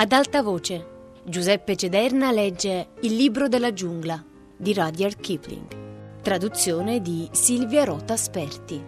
[0.00, 4.24] Ad alta voce, Giuseppe Cederna legge Il libro della giungla
[4.56, 6.20] di Rudyard Kipling.
[6.22, 8.80] Traduzione di Silvia Rota Sperti.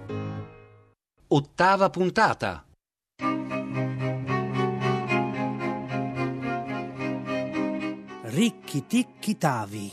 [1.26, 2.64] Ottava puntata.
[8.22, 9.92] Ricchi ticchi tavi.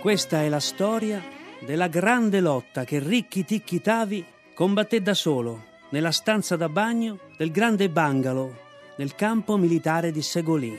[0.00, 1.20] Questa è la storia
[1.66, 4.24] della grande lotta che Ricchi ticchi tavi
[4.54, 8.52] combatté da solo nella stanza da bagno del grande bungalow
[8.96, 10.78] nel campo militare di Segolì.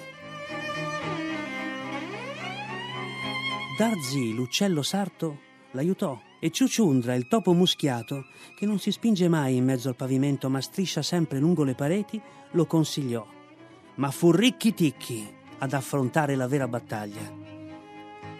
[3.78, 5.40] Darzi, l'uccello sarto,
[5.72, 8.26] l'aiutò e Ciuciundra, il topo muschiato,
[8.58, 12.22] che non si spinge mai in mezzo al pavimento ma striscia sempre lungo le pareti,
[12.52, 13.26] lo consigliò.
[13.96, 15.28] Ma fu Ricchi Ticchi
[15.60, 17.22] ad affrontare la vera battaglia.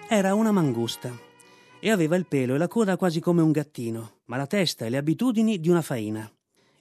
[0.08, 1.12] Era una mangusta
[1.80, 4.90] e aveva il pelo e la coda quasi come un gattino, ma la testa e
[4.90, 6.32] le abitudini di una faina.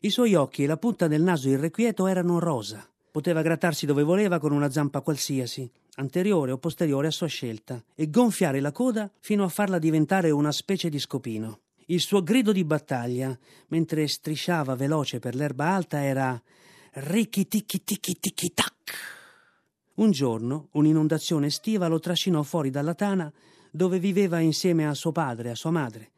[0.02, 2.88] I suoi occhi e la punta del naso irrequieto erano rosa.
[3.10, 8.08] Poteva grattarsi dove voleva con una zampa qualsiasi, anteriore o posteriore a sua scelta, e
[8.08, 11.58] gonfiare la coda fino a farla diventare una specie di scopino.
[11.88, 16.40] Il suo grido di battaglia, mentre strisciava veloce per l'erba alta, era
[16.92, 18.72] Ricchi ticchi ticchi ticchi tac.
[19.96, 23.30] Un giorno un'inondazione estiva lo trascinò fuori dalla tana
[23.70, 26.12] dove viveva insieme a suo padre e a sua madre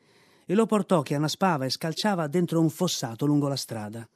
[0.47, 4.09] e lo portò che annaspava e scalciava dentro un fossato lungo la strada.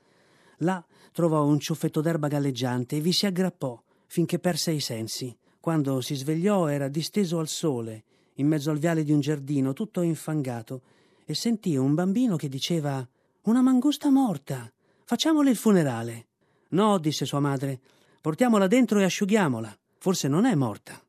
[0.59, 5.37] Là trovò un ciuffetto d'erba galleggiante e vi si aggrappò finché perse i sensi.
[5.61, 8.05] Quando si svegliò era disteso al sole,
[8.35, 10.83] in mezzo al viale di un giardino tutto infangato,
[11.25, 13.07] e sentì un bambino che diceva
[13.43, 14.71] Una mangusta morta.
[15.05, 16.27] Facciamole il funerale.
[16.69, 17.81] No, disse sua madre,
[18.21, 19.77] portiamola dentro e asciughiamola.
[19.99, 21.01] Forse non è morta.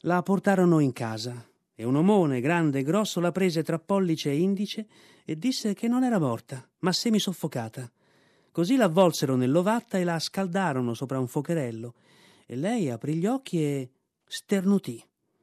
[0.00, 4.38] La portarono in casa e un omone grande e grosso la prese tra pollice e
[4.38, 4.86] indice
[5.24, 7.90] e disse che non era morta, ma semisoffocata.
[8.50, 11.94] Così l'avvolsero nell'ovatta e la scaldarono sopra un fuocherello,
[12.46, 13.90] e lei aprì gli occhi e
[14.24, 15.02] sternutì.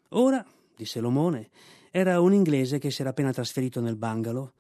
[0.09, 1.50] Ora, disse l'omone,
[1.90, 4.52] era un inglese che si era appena trasferito nel bungalow.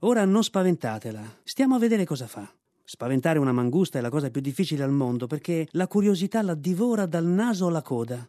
[0.00, 2.52] Ora non spaventatela, stiamo a vedere cosa fa.
[2.82, 7.06] Spaventare una mangusta è la cosa più difficile al mondo perché la curiosità la divora
[7.06, 8.28] dal naso alla coda.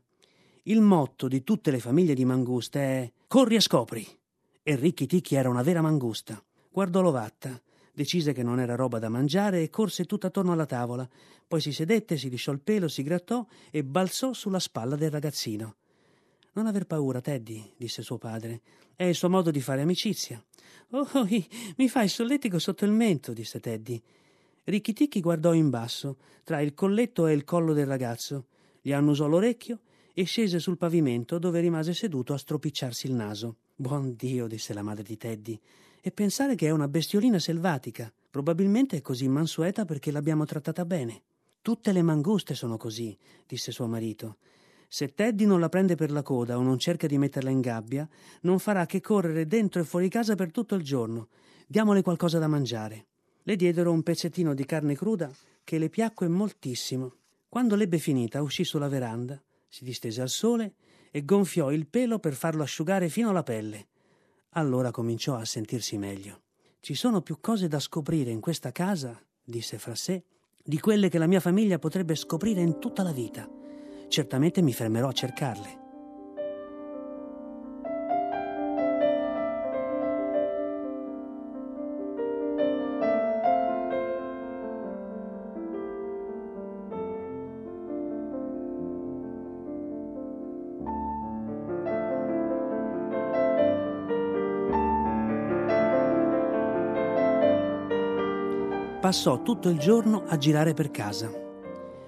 [0.65, 4.05] Il motto di tutte le famiglie di manguste è Corri e scopri.
[4.61, 6.39] E Ricchi Ticchi era una vera mangusta.
[6.69, 7.59] Guardò l'ovatta,
[7.91, 11.09] decise che non era roba da mangiare e corse tutta attorno alla tavola.
[11.47, 15.77] Poi si sedette, si lisciò il pelo, si grattò e balzò sulla spalla del ragazzino.
[16.53, 18.61] Non aver paura, Teddy, disse suo padre.
[18.95, 20.43] È il suo modo di fare amicizia.
[20.91, 21.07] Oh,
[21.77, 23.99] mi fai solletico sotto il mento, disse Teddy.
[24.65, 28.45] Ricchi Ticchi guardò in basso, tra il colletto e il collo del ragazzo.
[28.79, 29.79] Gli annusò l'orecchio
[30.13, 33.57] e scese sul pavimento dove rimase seduto a stropicciarsi il naso.
[33.75, 35.59] Buon Dio, disse la madre di Teddy,
[36.01, 38.11] e pensare che è una bestiolina selvatica.
[38.29, 41.21] Probabilmente è così mansueta perché l'abbiamo trattata bene.
[41.61, 44.37] Tutte le manguste sono così, disse suo marito.
[44.87, 48.07] Se Teddy non la prende per la coda o non cerca di metterla in gabbia,
[48.41, 51.29] non farà che correre dentro e fuori casa per tutto il giorno.
[51.65, 53.05] Diamole qualcosa da mangiare.
[53.43, 55.31] Le diedero un pezzettino di carne cruda
[55.63, 57.15] che le piacque moltissimo.
[57.47, 60.73] Quando l'ebbe finita, uscì sulla veranda si distese al sole
[61.11, 63.87] e gonfiò il pelo per farlo asciugare fino alla pelle.
[64.55, 66.41] Allora cominciò a sentirsi meglio.
[66.81, 70.25] Ci sono più cose da scoprire in questa casa, disse fra sé,
[70.61, 73.49] di quelle che la mia famiglia potrebbe scoprire in tutta la vita.
[74.09, 75.80] Certamente mi fermerò a cercarle.
[99.11, 101.29] Passò tutto il giorno a girare per casa.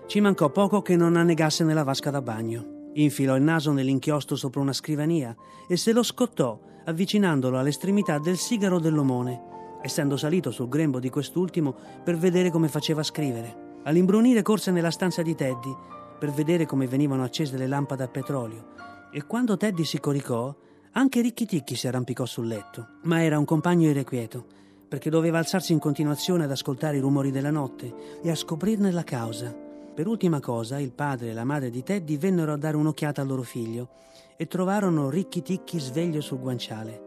[0.08, 2.92] Ci mancò poco che non annegasse nella vasca da bagno.
[2.94, 5.36] Infilò il naso nell'inchiostro sopra una scrivania
[5.68, 9.42] e se lo scottò avvicinandolo all'estremità del sigaro dell'omone,
[9.82, 13.82] essendo salito sul grembo di quest'ultimo per vedere come faceva scrivere.
[13.84, 15.76] All'imbrunire corse nella stanza di Teddy
[16.18, 18.68] per vedere come venivano accese le lampade a petrolio
[19.12, 20.56] e quando Teddy si coricò,
[20.94, 24.62] anche Ricchi Ticchi si arrampicò sul letto, ma era un compagno irrequieto
[24.94, 29.04] perché doveva alzarsi in continuazione ad ascoltare i rumori della notte e a scoprirne la
[29.04, 29.52] causa.
[29.52, 33.28] Per ultima cosa, il padre e la madre di Teddy vennero a dare un'occhiata al
[33.28, 33.90] loro figlio
[34.38, 37.02] e trovarono Ricchi Ticchi sveglio sul guanciale.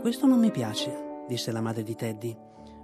[0.00, 2.36] Questo non mi piace, disse la madre di Teddy.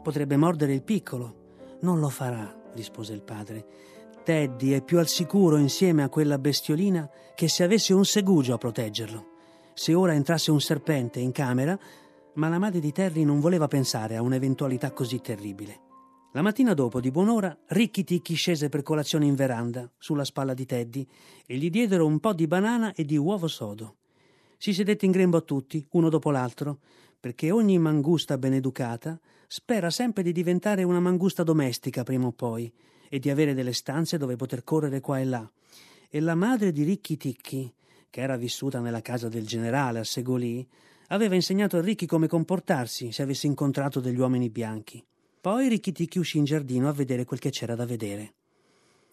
[0.04, 1.78] Potrebbe mordere il piccolo.
[1.80, 3.66] Non lo farà, rispose il padre.
[4.22, 8.58] Teddy è più al sicuro insieme a quella bestiolina che se avesse un segugio a
[8.58, 9.30] proteggerlo.
[9.74, 11.76] Se ora entrasse un serpente in camera,
[12.34, 15.80] ma la madre di Terry non voleva pensare a un'eventualità così terribile.
[16.32, 20.64] La mattina dopo, di buon'ora, Ricchi Ticchi scese per colazione in veranda, sulla spalla di
[20.64, 21.06] Teddy,
[21.44, 23.96] e gli diedero un po' di banana e di uovo sodo.
[24.56, 26.78] Si sedette in grembo a tutti, uno dopo l'altro,
[27.20, 32.72] perché ogni mangusta ben educata spera sempre di diventare una mangusta domestica prima o poi,
[33.10, 35.50] e di avere delle stanze dove poter correre qua e là.
[36.08, 37.70] E la madre di Ricchi Ticchi,
[38.08, 40.66] che era vissuta nella casa del generale a Segolì,
[41.12, 45.04] aveva insegnato a Ricchi come comportarsi se avesse incontrato degli uomini bianchi.
[45.40, 48.34] Poi Ricchitichi uscì in giardino a vedere quel che c'era da vedere.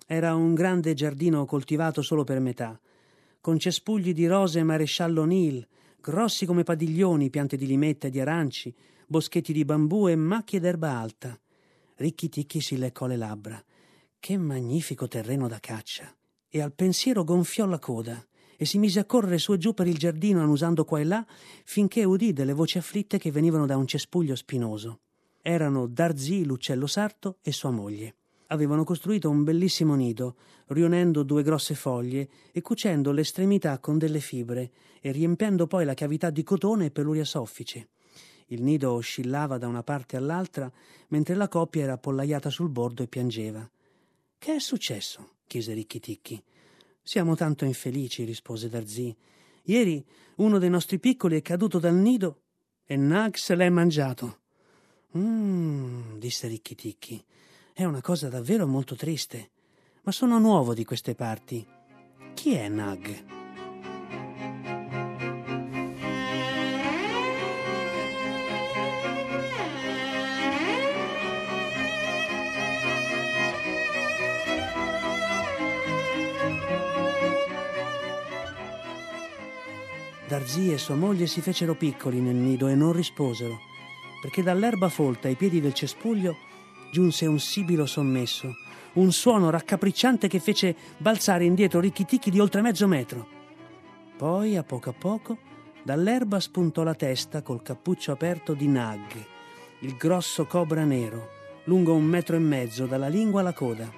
[0.05, 2.79] Era un grande giardino coltivato solo per metà,
[3.41, 5.65] con cespugli di rose maresciallo Nil,
[5.99, 8.73] grossi come padiglioni, piante di limetta e di aranci,
[9.05, 11.37] boschetti di bambù e macchie d'erba alta.
[11.95, 13.61] Ricchitichi si leccò le labbra.
[14.17, 16.13] Che magnifico terreno da caccia!
[16.47, 18.23] E al pensiero gonfiò la coda
[18.61, 21.25] e si mise a correre su e giù per il giardino annusando qua e là
[21.63, 24.99] finché udì delle voci afflitte che venivano da un cespuglio spinoso.
[25.41, 28.15] Erano Darzì, l'uccello sarto, e sua moglie.
[28.47, 30.35] Avevano costruito un bellissimo nido,
[30.67, 36.29] riunendo due grosse foglie e cucendo l'estremità con delle fibre e riempiendo poi la cavità
[36.29, 37.87] di cotone e peluria soffice.
[38.47, 40.69] Il nido oscillava da una parte all'altra,
[41.07, 43.65] mentre la coppia era appollaiata sul bordo e piangeva.
[44.37, 45.35] Che è successo?
[45.47, 46.43] chiese Ricchi Ticchi.
[47.09, 49.17] Siamo tanto infelici, rispose Darzì.
[49.63, 52.41] Ieri uno dei nostri piccoli è caduto dal nido
[52.85, 52.99] e
[53.33, 54.41] se l'è mangiato.
[55.17, 57.25] Mmm, disse Ricchi Ticchi.
[57.73, 59.49] È una cosa davvero molto triste.
[60.03, 61.65] Ma sono nuovo di queste parti.
[62.35, 63.38] Chi è Nag?
[80.29, 83.67] Darzì e sua moglie si fecero piccoli nel nido e non risposero
[84.21, 86.37] perché dall'erba folta ai piedi del cespuglio
[86.91, 88.55] giunse un sibilo sommesso,
[88.93, 93.27] un suono raccapricciante che fece balzare indietro ricchitichi di oltre mezzo metro.
[94.17, 95.37] Poi, a poco a poco,
[95.83, 99.25] dall'erba spuntò la testa col cappuccio aperto di Nag,
[99.79, 101.29] il grosso cobra nero,
[101.65, 103.89] lungo un metro e mezzo dalla lingua alla coda.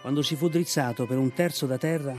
[0.00, 2.14] Quando si fu drizzato per un terzo da terra,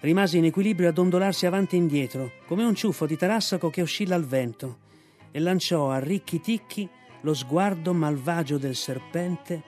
[0.00, 4.14] rimase in equilibrio a dondolarsi avanti e indietro, come un ciuffo di tarassaco che oscilla
[4.14, 4.86] al vento
[5.30, 6.88] e lanciò a ricchi ticchi
[7.22, 9.62] lo sguardo malvagio del serpente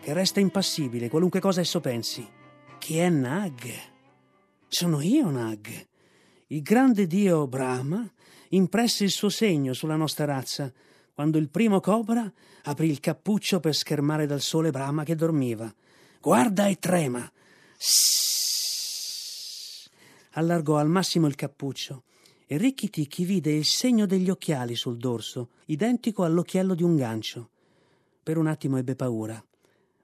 [0.00, 2.26] che resta impassibile qualunque cosa esso pensi.
[2.78, 3.70] Chi è Nag?
[4.68, 5.86] Sono io Nag.
[6.48, 8.08] Il grande dio Brahma
[8.50, 10.72] impresse il suo segno sulla nostra razza
[11.12, 12.30] quando il primo cobra
[12.64, 15.72] aprì il cappuccio per schermare dal sole Brahma che dormiva.
[16.20, 17.30] Guarda e trema.
[17.76, 18.35] Sss.
[20.38, 22.02] Allargò al massimo il cappuccio
[22.46, 27.50] e Ricchi Ticchi vide il segno degli occhiali sul dorso, identico all'occhiello di un gancio.
[28.22, 29.42] Per un attimo ebbe paura.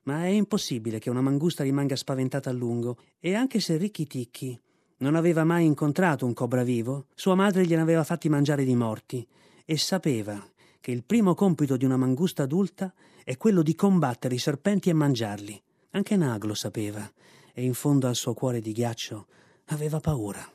[0.05, 4.59] Ma è impossibile che una mangusta rimanga spaventata a lungo, e anche se Ricchi Ticchi
[4.99, 9.27] non aveva mai incontrato un cobra vivo, sua madre gliene aveva fatti mangiare di morti,
[9.67, 10.43] e sapeva
[10.81, 12.93] che il primo compito di una mangusta adulta
[13.23, 15.63] è quello di combattere i serpenti e mangiarli.
[15.91, 17.09] Anche Nag lo sapeva,
[17.53, 19.27] e in fondo al suo cuore di ghiaccio
[19.73, 20.47] aveva paura.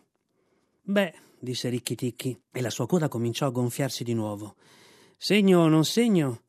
[0.81, 4.55] Beh, disse Ricchi Ticchi, e la sua coda cominciò a gonfiarsi di nuovo.
[5.17, 6.41] Segno o non segno?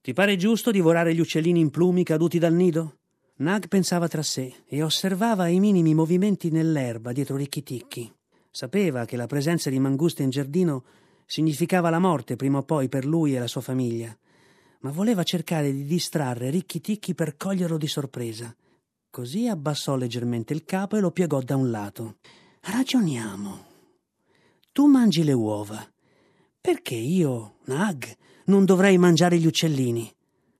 [0.00, 2.98] Ti pare giusto divorare gli uccellini in plumi caduti dal nido?
[3.36, 8.12] Nag pensava tra sé e osservava i minimi movimenti nell'erba dietro Ricchi Ticchi.
[8.50, 10.84] Sapeva che la presenza di manguste in giardino
[11.24, 14.16] significava la morte prima o poi per lui e la sua famiglia,
[14.80, 18.54] ma voleva cercare di distrarre Ricchi Ticchi per coglierlo di sorpresa.
[19.10, 22.16] Così abbassò leggermente il capo e lo piegò da un lato.
[22.60, 23.66] Ragioniamo,
[24.72, 25.84] tu mangi le uova.
[26.60, 30.12] Perché io, Nag, non dovrei mangiare gli uccellini?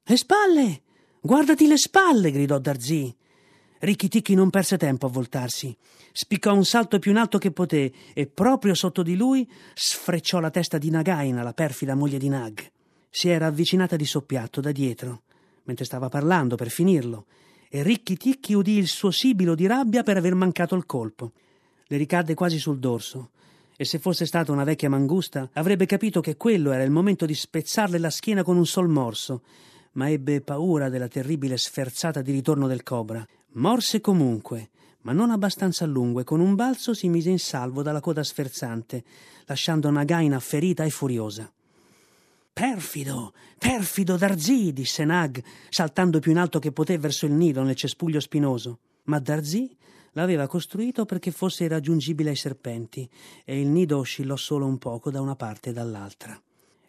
[0.02, 0.82] Le spalle!
[1.20, 2.30] Guardati le spalle!
[2.30, 3.14] gridò Darzì.
[3.80, 5.76] Ricchitichi non perse tempo a voltarsi.
[6.10, 10.50] Spiccò un salto più in alto che poté e proprio sotto di lui sfrecciò la
[10.50, 12.66] testa di Nagaina, la perfida moglie di Nag.
[13.10, 15.22] Si era avvicinata di soppiatto da dietro,
[15.64, 17.26] mentre stava parlando per finirlo,
[17.68, 21.32] e Ricchitichi udì il suo sibilo di rabbia per aver mancato il colpo.
[21.86, 23.30] Le ricadde quasi sul dorso
[23.76, 27.34] e se fosse stata una vecchia mangusta avrebbe capito che quello era il momento di
[27.34, 29.42] spezzarle la schiena con un sol morso,
[29.92, 33.24] ma ebbe paura della terribile sferzata di ritorno del cobra.
[33.52, 34.70] Morse comunque,
[35.02, 38.22] ma non abbastanza a lungo, e con un balzo si mise in salvo dalla coda
[38.22, 39.04] sferzante,
[39.46, 41.50] lasciando Nagaina ferita e furiosa.
[42.58, 47.76] Perfido, perfido Darzì, disse Nag, saltando più in alto che poté verso il nido nel
[47.76, 48.80] cespuglio spinoso.
[49.04, 49.76] Ma Darzì
[50.14, 53.08] l'aveva costruito perché fosse irraggiungibile ai serpenti
[53.44, 56.36] e il nido oscillò solo un poco da una parte e dall'altra.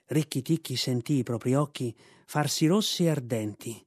[0.07, 1.95] Ricchi Ticchi sentì i propri occhi
[2.25, 3.85] farsi rossi e ardenti.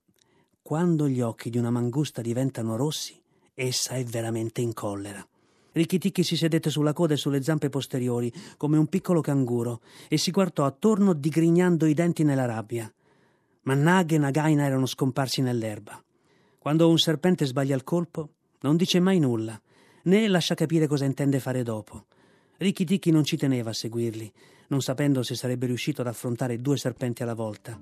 [0.63, 3.21] quando gli occhi di una mangusta diventano rossi,
[3.55, 5.27] essa è veramente in collera.
[5.73, 10.31] Ricchiticchi si sedette sulla coda e sulle zampe posteriori, come un piccolo canguro, e si
[10.31, 12.93] guardò attorno digrignando i denti nella rabbia.
[13.63, 16.03] Ma Nag e Nagaina erano scomparsi nell'erba.
[16.59, 19.61] Quando un serpente sbaglia il colpo, non dice mai nulla,
[20.05, 22.07] né lascia capire cosa intende fare dopo.
[22.59, 24.33] Ricchiticchi non ci teneva a seguirli,
[24.69, 27.79] non sapendo se sarebbe riuscito ad affrontare due serpenti alla volta.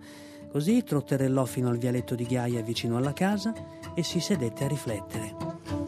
[0.51, 3.55] Così trotterellò fino al vialetto di ghiaia vicino alla casa
[3.95, 5.80] e si sedette a riflettere.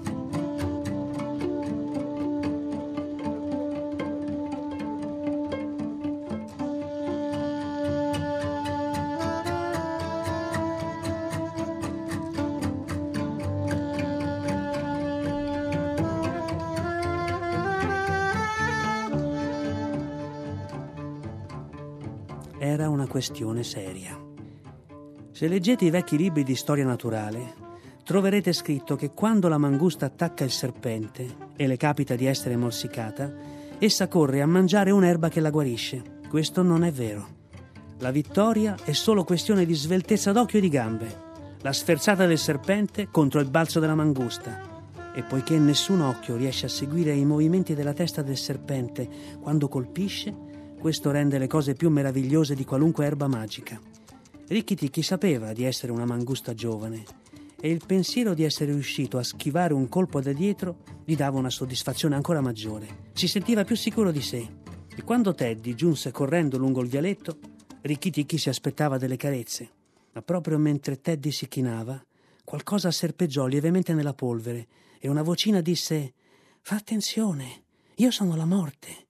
[23.22, 24.20] Questione seria.
[25.30, 27.54] Se leggete i vecchi libri di storia naturale,
[28.02, 33.32] troverete scritto che quando la mangusta attacca il serpente e le capita di essere morsicata,
[33.78, 36.02] essa corre a mangiare un'erba che la guarisce.
[36.28, 37.28] Questo non è vero.
[37.98, 41.20] La vittoria è solo questione di sveltezza d'occhio e di gambe.
[41.60, 44.80] La sferzata del serpente contro il balzo della mangusta.
[45.14, 49.08] E poiché nessun occhio riesce a seguire i movimenti della testa del serpente
[49.40, 50.50] quando colpisce,
[50.82, 53.80] questo rende le cose più meravigliose di qualunque erba magica.
[54.48, 57.04] Ricchitichi sapeva di essere una mangusta giovane
[57.60, 61.50] e il pensiero di essere riuscito a schivare un colpo da dietro gli dava una
[61.50, 63.10] soddisfazione ancora maggiore.
[63.12, 64.44] Si sentiva più sicuro di sé.
[64.92, 67.38] E quando Teddy giunse correndo lungo il vialetto,
[67.82, 69.70] Ricchitichi si aspettava delle carezze.
[70.14, 72.04] Ma proprio mentre Teddy si chinava,
[72.42, 74.66] qualcosa serpeggiò lievemente nella polvere
[74.98, 76.14] e una vocina disse:
[76.60, 77.62] Fa attenzione,
[77.94, 79.06] io sono la morte.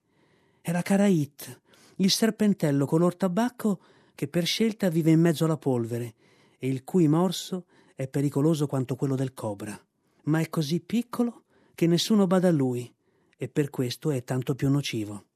[0.61, 1.61] Era Karait,
[1.96, 3.80] il serpentello color tabacco
[4.14, 6.14] che per scelta vive in mezzo alla polvere
[6.58, 9.78] e il cui morso è pericoloso quanto quello del cobra.
[10.25, 11.44] Ma è così piccolo
[11.75, 12.92] che nessuno bada a lui
[13.37, 15.26] e per questo è tanto più nocivo.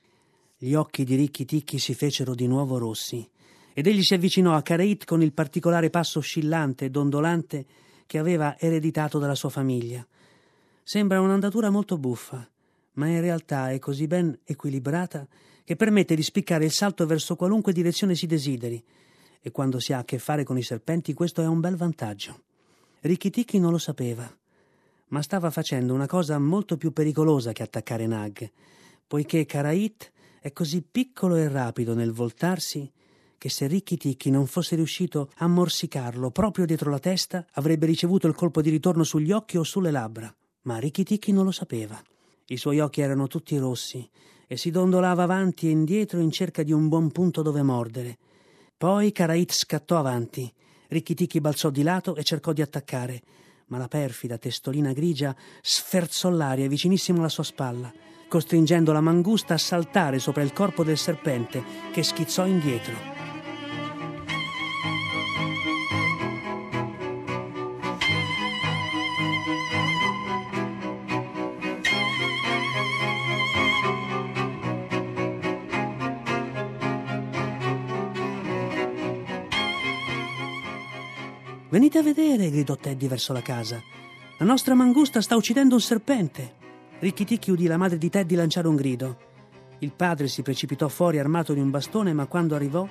[0.56, 3.28] Gli occhi di Ricchi Ticchi si fecero di nuovo rossi
[3.74, 7.66] ed egli si avvicinò a Kareit con il particolare passo oscillante e dondolante
[8.06, 10.06] che aveva ereditato dalla sua famiglia.
[10.82, 12.48] Sembra un'andatura molto buffa,
[12.96, 15.26] ma in realtà è così ben equilibrata
[15.64, 18.82] che permette di spiccare il salto verso qualunque direzione si desideri,
[19.40, 22.42] e quando si ha a che fare con i serpenti questo è un bel vantaggio.
[23.00, 24.30] Ricchitichi non lo sapeva,
[25.08, 28.50] ma stava facendo una cosa molto più pericolosa che attaccare Nag,
[29.06, 32.90] poiché Karait è così piccolo e rapido nel voltarsi
[33.38, 38.34] che se Ricchitichi non fosse riuscito a morsicarlo proprio dietro la testa, avrebbe ricevuto il
[38.34, 40.34] colpo di ritorno sugli occhi o sulle labbra.
[40.62, 42.02] Ma Ricchitichi non lo sapeva.
[42.48, 44.08] I suoi occhi erano tutti rossi
[44.46, 48.18] e si dondolava avanti e indietro in cerca di un buon punto dove mordere.
[48.76, 50.52] Poi Karait scattò avanti.
[50.88, 53.20] Ricchitichi balzò di lato e cercò di attaccare,
[53.66, 57.92] ma la perfida testolina grigia sferzò l'aria vicinissimo alla sua spalla,
[58.28, 63.15] costringendo la mangusta a saltare sopra il corpo del serpente, che schizzò indietro.
[81.76, 83.78] Venite a vedere, gridò Teddy verso la casa.
[84.38, 86.54] La nostra mangusta sta uccidendo un serpente.
[87.00, 89.18] Ricchiticchi udì la madre di Teddy lanciare un grido.
[89.80, 92.88] Il padre si precipitò fuori armato di un bastone, ma quando arrivò,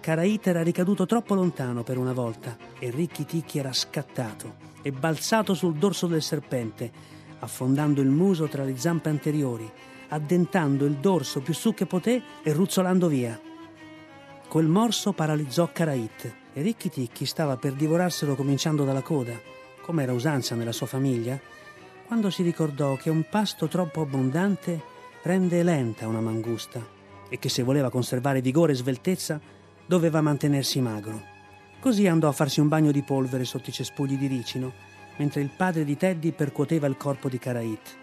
[0.00, 5.74] Karaite era ricaduto troppo lontano per una volta e Ricchiticchi era scattato e balzato sul
[5.74, 6.90] dorso del serpente,
[7.38, 9.70] affondando il muso tra le zampe anteriori,
[10.08, 13.40] addentando il dorso più su che poté e ruzzolando via.
[14.48, 19.38] Quel morso paralizzò Karaite e Ricchi Ticchi stava per divorarselo cominciando dalla coda,
[19.82, 21.38] come era usanza nella sua famiglia,
[22.06, 24.80] quando si ricordò che un pasto troppo abbondante
[25.22, 26.80] rende lenta una mangusta
[27.28, 29.40] e che se voleva conservare vigore e sveltezza
[29.84, 31.32] doveva mantenersi magro.
[31.80, 34.72] Così andò a farsi un bagno di polvere sotto i cespugli di ricino,
[35.16, 37.98] mentre il padre di Teddy percuoteva il corpo di Karait.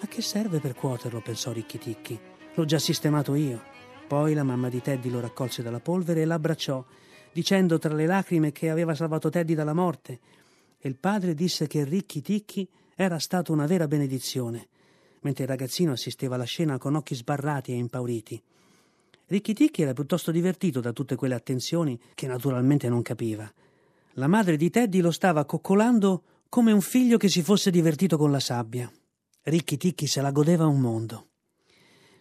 [0.00, 1.20] A che serve percuoterlo?
[1.20, 2.18] pensò Ricchi Ticchi.
[2.54, 3.62] L'ho già sistemato io.
[4.06, 6.84] Poi la mamma di Teddy lo raccolse dalla polvere e l'abbracciò
[7.34, 10.20] dicendo tra le lacrime che aveva salvato Teddy dalla morte.
[10.78, 14.68] E il padre disse che Ricchi Ticchi era stato una vera benedizione,
[15.22, 18.40] mentre il ragazzino assisteva alla scena con occhi sbarrati e impauriti.
[19.26, 23.52] Ricchi Ticchi era piuttosto divertito da tutte quelle attenzioni che naturalmente non capiva.
[24.12, 28.30] La madre di Teddy lo stava coccolando come un figlio che si fosse divertito con
[28.30, 28.88] la sabbia.
[29.42, 31.30] Ricchi Ticchi se la godeva un mondo.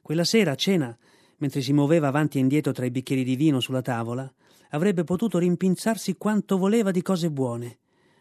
[0.02, 0.98] Quella sera a cena,
[1.38, 4.34] mentre si muoveva avanti e indietro tra i bicchieri di vino sulla tavola,
[4.74, 7.78] avrebbe potuto rimpinzarsi quanto voleva di cose buone,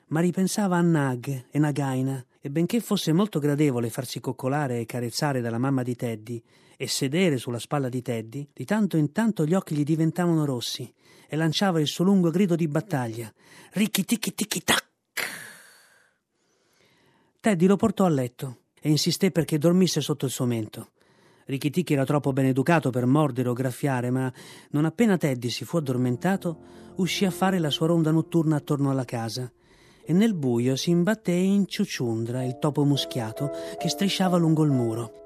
[0.09, 5.41] ma ripensava a Nag e Nagaina e benché fosse molto gradevole farsi coccolare e carezzare
[5.41, 6.43] dalla mamma di Teddy
[6.77, 10.93] e sedere sulla spalla di Teddy, di tanto in tanto gli occhi gli diventavano rossi
[11.27, 13.33] e lanciava il suo lungo grido di battaglia.
[13.73, 14.91] Ricchi ticchi ticchi tac!
[17.41, 20.91] Teddy lo portò a letto e insisté perché dormisse sotto il suo mento.
[21.47, 24.33] Richiticchi era troppo ben educato per mordere o graffiare, ma
[24.71, 26.59] non appena Teddy si fu addormentato,
[26.97, 29.51] uscì a fare la sua ronda notturna attorno alla casa
[30.05, 35.22] e nel buio si imbatté in Ciuciundra, il topo muschiato, che strisciava lungo il muro.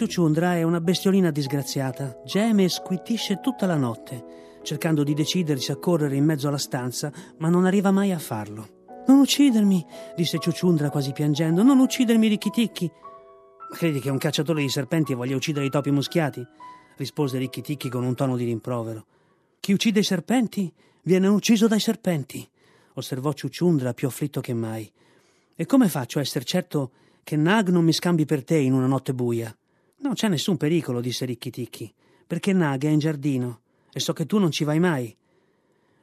[0.00, 5.76] Ciuciundra è una bestiolina disgraziata, geme e squittisce tutta la notte, cercando di decidersi a
[5.76, 8.86] correre in mezzo alla stanza, ma non arriva mai a farlo.
[9.06, 9.84] Non uccidermi,
[10.16, 12.90] disse Ciuciundra quasi piangendo, non uccidermi Ricchiticchi.
[12.90, 16.42] Ma credi che un cacciatore di serpenti voglia uccidere i topi muschiati?
[16.96, 19.04] rispose Ricchiticchi con un tono di rimprovero.
[19.60, 22.48] Chi uccide i serpenti viene ucciso dai serpenti,
[22.94, 24.90] osservò Ciuciundra più afflitto che mai.
[25.54, 26.92] E come faccio a essere certo
[27.22, 29.54] che Nag non mi scambi per te in una notte buia?
[30.02, 31.92] Non c'è nessun pericolo, disse Ricchiticchi,
[32.26, 33.60] perché Nag è in giardino
[33.92, 35.14] e so che tu non ci vai mai.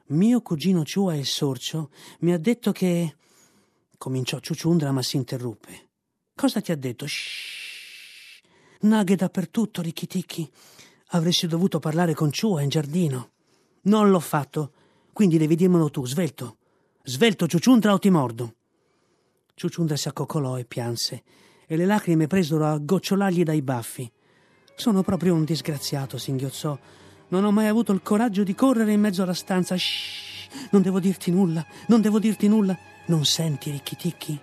[0.08, 1.89] Mio cugino Ciua il sorcio
[2.20, 3.16] mi ha detto che.
[3.98, 5.89] cominciò Ciuciundra, ma si interruppe.
[6.36, 7.08] Cosa ti ha detto?
[7.08, 8.42] Shh.
[8.82, 10.48] Nag è dappertutto, Ricchiticchi.
[11.12, 13.32] Avresti dovuto parlare con Ciua in giardino.
[13.84, 14.74] Non l'ho fatto,
[15.12, 16.58] quindi devi dirmelo tu, svelto.
[17.01, 18.54] Svelto, Ciuciundra, o ti mordo.
[19.56, 21.24] Ciuciundra si accoccolò e pianse
[21.68, 24.10] e le lacrime presero a gocciolargli dai baffi.
[24.76, 26.78] Sono proprio un disgraziato, singhiozzò.
[27.30, 29.76] Non ho mai avuto il coraggio di correre in mezzo alla stanza.
[29.76, 32.78] Shh, non devo dirti nulla, non devo dirti nulla.
[33.08, 34.39] Non senti Ricchiticchi?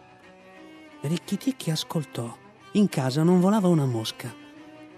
[1.00, 2.36] Ricchiticchi ascoltò.
[2.72, 4.34] In casa non volava una mosca,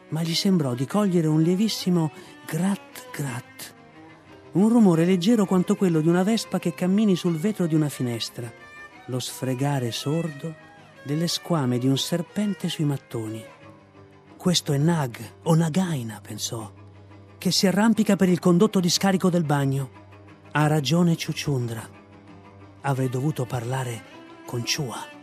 [0.08, 2.10] ma gli sembrò di cogliere un lievissimo
[2.46, 3.74] grat grat.
[4.52, 8.50] Un rumore leggero quanto quello di una vespa che cammini sul vetro di una finestra.
[9.06, 10.65] Lo sfregare sordo
[11.06, 13.42] delle squame di un serpente sui mattoni.
[14.36, 16.70] Questo è Nag o Nagaina, pensò,
[17.38, 19.90] che si arrampica per il condotto di scarico del bagno.
[20.50, 21.88] Ha ragione Ciuciundra.
[22.80, 24.02] Avrei dovuto parlare
[24.44, 25.15] con Ciua.